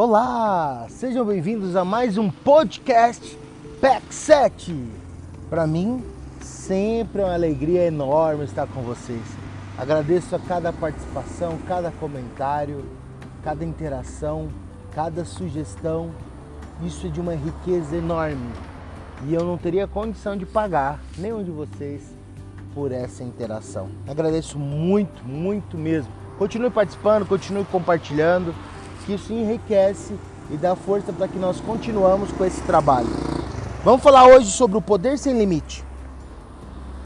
Olá, 0.00 0.86
sejam 0.88 1.24
bem-vindos 1.24 1.74
a 1.74 1.84
mais 1.84 2.16
um 2.16 2.30
podcast 2.30 3.36
PEC 3.80 4.14
7. 4.14 4.88
Para 5.50 5.66
mim, 5.66 6.04
sempre 6.40 7.20
é 7.20 7.24
uma 7.24 7.34
alegria 7.34 7.84
enorme 7.84 8.44
estar 8.44 8.68
com 8.68 8.80
vocês. 8.82 9.20
Agradeço 9.76 10.36
a 10.36 10.38
cada 10.38 10.72
participação, 10.72 11.58
cada 11.66 11.90
comentário, 11.90 12.84
cada 13.42 13.64
interação, 13.64 14.48
cada 14.94 15.24
sugestão. 15.24 16.12
Isso 16.80 17.08
é 17.08 17.10
de 17.10 17.20
uma 17.20 17.34
riqueza 17.34 17.96
enorme 17.96 18.52
e 19.26 19.34
eu 19.34 19.44
não 19.44 19.58
teria 19.58 19.88
condição 19.88 20.36
de 20.36 20.46
pagar 20.46 21.00
nenhum 21.16 21.42
de 21.42 21.50
vocês 21.50 22.14
por 22.72 22.92
essa 22.92 23.24
interação. 23.24 23.88
Agradeço 24.06 24.60
muito, 24.60 25.24
muito 25.24 25.76
mesmo. 25.76 26.12
Continue 26.38 26.70
participando, 26.70 27.26
continue 27.26 27.64
compartilhando 27.64 28.54
que 29.08 29.14
isso 29.14 29.32
enriquece 29.32 30.14
e 30.50 30.56
dá 30.58 30.76
força 30.76 31.10
para 31.14 31.26
que 31.26 31.38
nós 31.38 31.58
continuamos 31.60 32.30
com 32.30 32.44
esse 32.44 32.60
trabalho. 32.60 33.08
Vamos 33.82 34.02
falar 34.02 34.26
hoje 34.26 34.50
sobre 34.50 34.76
o 34.76 34.82
Poder 34.82 35.18
Sem 35.18 35.32
Limite. 35.32 35.82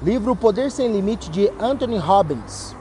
Livro 0.00 0.30
O 0.30 0.36
Poder 0.36 0.70
Sem 0.70 0.92
Limite 0.92 1.28
de 1.28 1.50
Anthony 1.58 1.98
Robbins. 1.98 2.76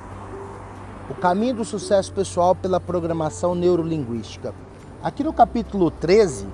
O 1.09 1.15
caminho 1.15 1.55
do 1.55 1.65
sucesso 1.65 2.13
pessoal 2.13 2.53
pela 2.53 2.79
programação 2.79 3.55
neurolinguística. 3.55 4.53
Aqui 5.01 5.23
no 5.23 5.33
capítulo 5.33 5.89
13 5.89 6.45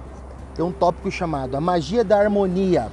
tem 0.56 0.64
um 0.64 0.72
tópico 0.72 1.12
chamado 1.12 1.58
A 1.58 1.60
Magia 1.60 2.02
da 2.02 2.18
Harmonia. 2.18 2.90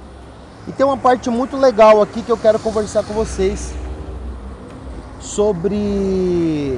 E 0.67 0.73
tem 0.73 0.85
uma 0.85 0.97
parte 0.97 1.29
muito 1.29 1.55
legal 1.55 2.01
aqui 2.01 2.21
que 2.21 2.31
eu 2.31 2.37
quero 2.37 2.59
conversar 2.59 3.03
com 3.05 3.13
vocês 3.13 3.73
sobre 5.21 6.77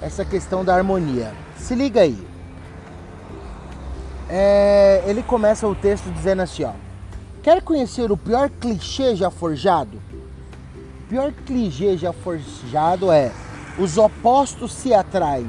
essa 0.00 0.24
questão 0.24 0.64
da 0.64 0.74
harmonia. 0.74 1.34
Se 1.62 1.76
liga 1.76 2.00
aí. 2.00 2.18
É, 4.28 5.04
ele 5.06 5.22
começa 5.22 5.66
o 5.68 5.76
texto 5.76 6.10
dizendo 6.10 6.42
assim, 6.42 6.64
ó. 6.64 6.72
Quer 7.40 7.62
conhecer 7.62 8.10
o 8.10 8.16
pior 8.16 8.50
clichê 8.50 9.14
já 9.14 9.30
forjado? 9.30 10.02
O 11.04 11.08
pior 11.08 11.32
clichê 11.46 11.96
já 11.96 12.12
forjado 12.12 13.12
é 13.12 13.30
os 13.78 13.96
opostos 13.96 14.72
se 14.72 14.92
atraem. 14.92 15.48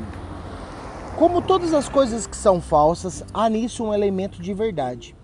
Como 1.18 1.42
todas 1.42 1.74
as 1.74 1.90
coisas 1.90 2.28
que 2.28 2.38
são 2.38 2.62
falsas, 2.62 3.24
há 3.34 3.50
nisso 3.50 3.84
um 3.84 3.92
elemento 3.92 4.40
de 4.40 4.54
verdade. 4.54 5.16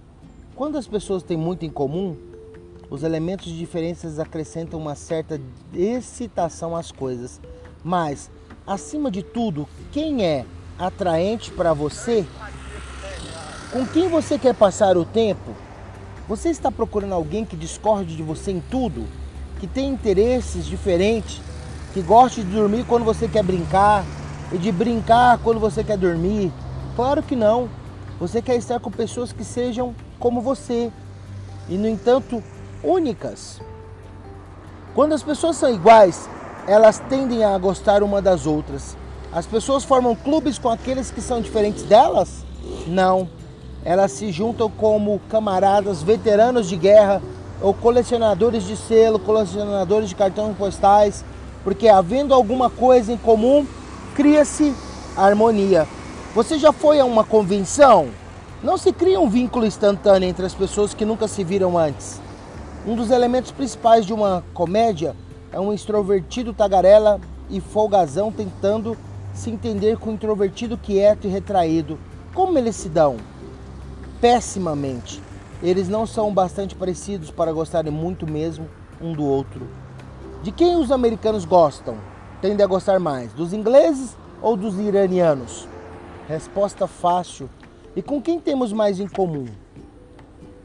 Quando 0.56 0.76
as 0.76 0.88
pessoas 0.88 1.22
têm 1.22 1.38
muito 1.38 1.64
em 1.64 1.70
comum, 1.70 2.18
os 2.90 3.04
elementos 3.04 3.46
de 3.46 3.60
diferenças 3.60 4.18
acrescentam 4.18 4.80
uma 4.80 4.96
certa 4.96 5.40
excitação 5.72 6.76
às 6.76 6.92
coisas. 6.92 7.40
Mas, 7.84 8.32
acima 8.66 9.12
de 9.12 9.22
tudo, 9.22 9.70
quem 9.92 10.26
é 10.26 10.46
atraente 10.80 11.52
para 11.52 11.74
você? 11.74 12.26
Com 13.72 13.86
quem 13.86 14.08
você 14.08 14.40
quer 14.40 14.56
passar 14.56 14.96
o 14.98 15.04
tempo? 15.04 15.54
Você 16.28 16.50
está 16.50 16.72
procurando 16.72 17.14
alguém 17.14 17.44
que 17.44 17.58
discorde 17.58 18.16
de 18.16 18.24
você 18.24 18.52
em 18.52 18.62
tudo? 18.62 19.06
Que 19.60 19.68
tem 19.68 19.90
interesses 19.90 20.66
diferentes? 20.66 21.42
Que 21.94 22.02
goste 22.02 22.44
de 22.44 22.52
dormir 22.52 22.86
quando 22.86 23.04
você 23.04 23.28
quer 23.28 23.44
brincar? 23.44 24.06
E 24.52 24.58
de 24.58 24.72
brincar 24.72 25.38
quando 25.40 25.60
você 25.60 25.84
quer 25.84 25.98
dormir? 25.98 26.52
Claro 26.96 27.22
que 27.22 27.36
não. 27.36 27.70
Você 28.20 28.42
quer 28.42 28.56
estar 28.56 28.80
com 28.80 28.90
pessoas 28.90 29.34
que 29.34 29.44
sejam 29.44 29.94
como 30.18 30.42
você 30.42 30.92
e, 31.68 31.78
no 31.78 31.88
entanto, 31.88 32.44
únicas. 32.84 33.62
Quando 34.96 35.14
as 35.14 35.24
pessoas 35.24 35.56
são 35.56 35.74
iguais, 35.74 36.30
elas 36.68 37.00
tendem 37.10 37.44
a 37.44 37.58
gostar 37.58 38.02
uma 38.04 38.22
das 38.22 38.46
outras. 38.46 38.98
As 39.32 39.46
pessoas 39.46 39.84
formam 39.84 40.16
clubes 40.16 40.58
com 40.58 40.70
aqueles 40.70 41.12
que 41.12 41.22
são 41.22 41.40
diferentes 41.40 41.84
delas? 41.84 42.44
Não. 42.88 43.30
Elas 43.86 44.12
se 44.12 44.32
juntam 44.32 44.70
como 44.72 45.22
camaradas 45.30 46.02
veteranos 46.02 46.68
de 46.68 46.76
guerra 46.76 47.22
ou 47.62 47.72
colecionadores 47.72 48.64
de 48.64 48.76
selo, 48.76 49.20
colecionadores 49.20 50.10
de 50.10 50.16
cartões 50.16 50.58
postais, 50.58 51.24
porque 51.64 51.88
havendo 51.88 52.34
alguma 52.34 52.72
coisa 52.72 53.14
em 53.14 53.18
comum, 53.18 53.68
cria-se 54.16 54.74
harmonia. 55.16 55.88
Você 56.34 56.58
já 56.58 56.72
foi 56.72 57.00
a 57.00 57.06
uma 57.06 57.24
convenção? 57.24 58.10
Não 58.64 58.78
se 58.78 58.92
cria 58.92 59.20
um 59.20 59.30
vínculo 59.30 59.66
instantâneo 59.66 60.28
entre 60.28 60.46
as 60.46 60.56
pessoas 60.56 60.94
que 60.94 61.06
nunca 61.06 61.28
se 61.28 61.44
viram 61.44 61.78
antes. 61.78 62.20
Um 62.86 62.96
dos 62.96 63.12
elementos 63.12 63.52
principais 63.52 64.06
de 64.06 64.14
uma 64.14 64.44
comédia 64.56 65.16
é 65.52 65.60
um 65.60 65.72
extrovertido 65.72 66.52
tagarela 66.52 67.20
e 67.50 67.62
folgazão 67.62 68.32
tentando 68.32 68.98
se 69.40 69.50
entender 69.50 69.98
com 69.98 70.12
introvertido 70.12 70.78
quieto 70.78 71.26
e 71.26 71.30
retraído. 71.30 71.98
Como 72.34 72.58
eles 72.58 72.76
se 72.76 72.90
dão? 72.90 73.16
Pessimamente. 74.20 75.24
Eles 75.64 75.88
não 75.88 76.06
são 76.06 76.34
bastante 76.34 76.76
parecidos 76.76 77.32
para 77.32 77.54
gostarem 77.54 77.92
muito 77.92 78.28
mesmo 78.28 78.68
um 79.02 79.14
do 79.14 79.24
outro. 79.24 79.66
De 80.44 80.52
quem 80.52 80.76
os 80.76 80.92
americanos 80.92 81.46
gostam? 81.46 81.98
Tendem 82.42 82.64
a 82.64 82.68
gostar 82.68 83.00
mais, 83.00 83.32
dos 83.34 83.54
ingleses 83.54 84.16
ou 84.42 84.58
dos 84.58 84.78
iranianos? 84.78 85.68
Resposta 86.28 86.86
fácil. 86.86 87.50
E 87.96 88.02
com 88.02 88.22
quem 88.22 88.40
temos 88.40 88.74
mais 88.74 89.00
em 89.00 89.08
comum? 89.08 89.46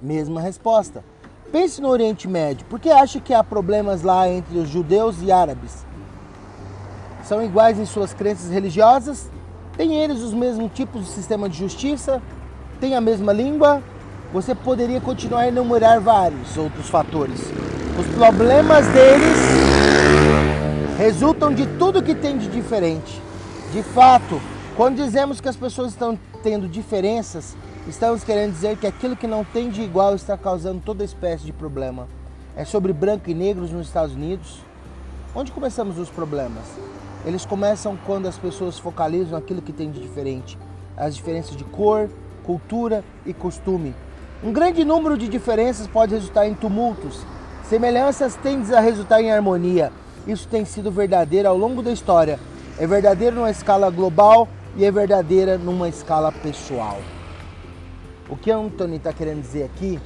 Mesma 0.03 0.41
resposta. 0.41 1.05
Pense 1.53 1.81
no 1.81 1.89
Oriente 1.89 2.27
Médio. 2.27 2.67
Por 2.67 2.81
que 2.81 2.91
acha 2.91 3.21
que 3.21 3.33
há 3.33 3.43
problemas 3.43 4.03
lá 4.03 4.29
entre 4.29 4.59
os 4.59 4.69
judeus 4.69 5.23
e 5.23 5.31
árabes? 5.31 5.87
São 7.25 7.43
iguais 7.43 7.79
em 7.79 7.87
suas 7.87 8.13
crenças 8.13 8.51
religiosas, 8.51 9.31
têm 9.77 9.95
eles 9.97 10.21
os 10.21 10.33
mesmos 10.33 10.71
tipos 10.73 11.05
de 11.05 11.11
sistema 11.11 11.49
de 11.49 11.59
justiça, 11.59 12.23
têm 12.81 12.95
a 12.95 13.01
mesma 13.01 13.33
língua. 13.33 13.83
Você 14.33 14.55
poderia 14.55 15.01
continuar 15.01 15.41
a 15.41 15.49
enumerar 15.49 16.01
vários 16.01 16.57
outros 16.57 16.89
fatores. 16.89 17.41
Os 17.99 18.07
problemas 18.15 18.87
deles 18.89 19.39
resultam 20.99 21.53
de 21.55 21.67
tudo 21.79 22.03
que 22.03 22.15
tem 22.15 22.37
de 22.37 22.49
diferente. 22.49 23.23
De 23.73 23.83
fato, 23.83 24.41
quando 24.77 24.97
dizemos 24.97 25.41
que 25.41 25.49
as 25.49 25.57
pessoas 25.57 25.93
estão 25.93 26.19
tendo 26.43 26.69
diferenças, 26.69 27.57
estamos 27.89 28.25
querendo 28.25 28.53
dizer 28.53 28.77
que 28.77 28.87
aquilo 28.87 29.17
que 29.17 29.27
não 29.27 29.45
tem 29.45 29.71
de 29.71 29.83
igual 29.83 30.15
está 30.15 30.37
causando 30.37 30.83
toda 30.85 31.05
espécie 31.05 31.45
de 31.45 31.53
problema. 31.53 32.09
É 32.57 32.65
sobre 32.65 32.93
branco 32.93 33.31
e 33.31 33.35
negros 33.35 33.71
nos 33.71 33.87
Estados 33.87 34.15
Unidos. 34.15 34.59
Onde 35.35 35.51
começamos 35.53 35.99
os 35.99 36.11
problemas? 36.11 36.65
Eles 37.25 37.47
começam 37.47 37.97
quando 38.05 38.27
as 38.27 38.37
pessoas 38.37 38.79
focalizam 38.79 39.39
aquilo 39.39 39.63
que 39.63 39.73
tem 39.73 39.91
de 39.91 40.01
diferente, 40.01 40.59
as 40.97 41.17
diferenças 41.17 41.57
de 41.57 41.65
cor, 41.65 42.11
cultura 42.43 43.03
e 43.25 43.33
costume. 43.33 43.95
Um 44.43 44.53
grande 44.53 44.85
número 44.85 45.17
de 45.17 45.27
diferenças 45.27 45.87
pode 45.87 46.15
resultar 46.15 46.47
em 46.47 46.55
tumultos. 46.55 47.25
Semelhanças 47.65 48.35
tendem 48.37 48.77
a 48.77 48.81
resultar 48.81 49.23
em 49.23 49.33
harmonia. 49.33 49.91
Isso 50.27 50.47
tem 50.47 50.67
sido 50.67 50.91
verdadeiro 50.91 51.49
ao 51.49 51.57
longo 51.57 51.83
da 51.83 51.91
história. 51.91 52.39
É 52.79 52.87
verdadeiro 52.87 53.37
numa 53.37 53.51
escala 53.51 53.89
global 53.89 54.47
e 54.77 54.85
é 54.85 54.91
verdadeira 54.91 55.57
numa 55.57 55.89
escala 55.89 56.31
pessoal. 56.31 56.99
O 58.29 58.37
que 58.37 58.51
Anthony 58.51 58.97
está 58.97 59.13
querendo 59.13 59.41
dizer 59.41 59.65
aqui 59.65 59.99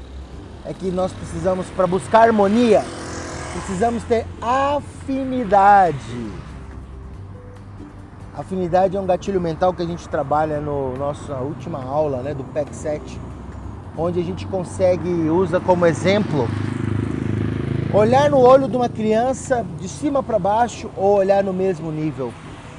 é 0.65 0.73
que 0.73 0.91
nós 0.91 1.13
precisamos, 1.13 1.67
para 1.71 1.87
buscar 1.87 2.29
harmonia, 2.29 2.85
precisamos 3.55 4.05
ter 4.05 4.25
afinidade. 4.41 5.97
Afinidade 8.39 8.97
é 8.97 9.01
um 9.01 9.05
gatilho 9.05 9.41
mental 9.41 9.75
que 9.75 9.83
a 9.83 9.85
gente 9.85 10.09
trabalha 10.09 10.61
no 10.61 10.97
nossa 10.97 11.35
última 11.39 11.83
aula, 11.83 12.19
né, 12.19 12.33
do 12.33 12.45
PEC 12.45 12.73
7, 12.73 13.21
onde 13.97 14.21
a 14.21 14.23
gente 14.23 14.47
consegue 14.47 15.09
usa 15.29 15.59
como 15.59 15.85
exemplo 15.85 16.49
olhar 17.93 18.31
no 18.31 18.39
olho 18.39 18.69
de 18.69 18.77
uma 18.77 18.89
criança 18.89 19.67
de 19.77 19.89
cima 19.89 20.23
para 20.23 20.39
baixo 20.39 20.89
ou 20.97 21.17
olhar 21.17 21.43
no 21.43 21.53
mesmo 21.53 21.91
nível. 21.91 22.33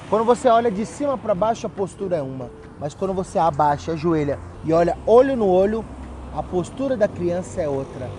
Quando 0.09 0.23
você 0.23 0.47
olha 0.47 0.71
de 0.71 0.85
cima 0.85 1.17
para 1.17 1.35
baixo, 1.35 1.67
a 1.67 1.69
postura 1.69 2.15
é 2.15 2.21
uma, 2.21 2.49
mas 2.79 2.93
quando 2.93 3.13
você 3.13 3.37
abaixa, 3.37 3.91
ajoelha 3.91 4.39
e 4.63 4.71
olha 4.71 4.97
olho 5.05 5.35
no 5.35 5.47
olho, 5.47 5.83
a 6.33 6.41
postura 6.41 6.95
da 6.95 7.09
criança 7.09 7.59
é 7.59 7.67
outra. 7.67 8.09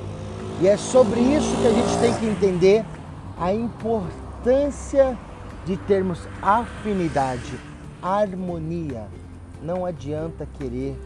E 0.61 0.69
é 0.69 0.77
sobre 0.77 1.21
isso 1.21 1.57
que 1.57 1.67
a 1.67 1.73
gente 1.73 1.99
tem 2.01 2.15
que 2.17 2.27
entender 2.27 2.85
a 3.41 3.51
importância 3.51 5.17
de 5.65 5.77
termos 5.77 6.27
afinidade, 6.43 7.59
harmonia. 8.03 9.07
Não 9.63 9.85
adianta 9.85 10.47
querer 10.59 10.99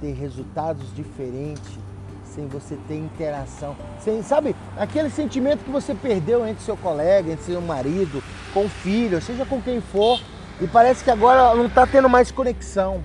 ter 0.00 0.12
resultados 0.12 0.94
diferentes 0.94 1.78
sem 2.24 2.46
você 2.46 2.76
ter 2.88 2.96
interação. 2.96 3.76
Sem, 4.00 4.22
sabe, 4.22 4.54
aquele 4.76 5.10
sentimento 5.10 5.64
que 5.64 5.70
você 5.70 5.94
perdeu 5.94 6.46
entre 6.46 6.62
seu 6.62 6.76
colega, 6.76 7.32
entre 7.32 7.44
seu 7.44 7.60
marido, 7.60 8.22
com 8.54 8.64
o 8.64 8.68
filho, 8.68 9.20
seja 9.20 9.44
com 9.44 9.60
quem 9.60 9.80
for, 9.80 10.20
e 10.60 10.66
parece 10.66 11.02
que 11.02 11.10
agora 11.10 11.54
não 11.54 11.66
está 11.66 11.86
tendo 11.86 12.08
mais 12.08 12.30
conexão. 12.30 13.02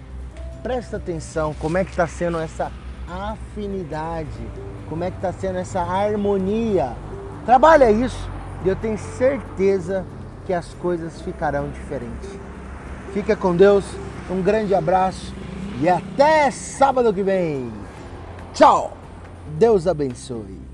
Presta 0.61 0.97
atenção 0.97 1.53
como 1.59 1.77
é 1.77 1.83
que 1.83 1.91
está 1.91 2.07
sendo 2.07 2.39
essa 2.39 2.71
afinidade, 3.07 4.27
como 4.89 5.03
é 5.03 5.11
que 5.11 5.17
está 5.17 5.31
sendo 5.31 5.57
essa 5.57 5.81
harmonia. 5.81 6.93
Trabalha 7.45 7.91
isso 7.91 8.29
e 8.63 8.69
eu 8.69 8.75
tenho 8.75 8.97
certeza 8.97 10.05
que 10.45 10.53
as 10.53 10.73
coisas 10.75 11.21
ficarão 11.21 11.69
diferentes. 11.69 12.29
Fica 13.13 13.35
com 13.35 13.55
Deus, 13.55 13.85
um 14.29 14.41
grande 14.41 14.75
abraço 14.75 15.33
E 15.81 15.89
até 15.89 16.49
sábado 16.51 17.13
que 17.13 17.23
vem. 17.23 17.71
Tchau. 18.53 18.95
Deus 19.57 19.87
abençoe. 19.87 20.64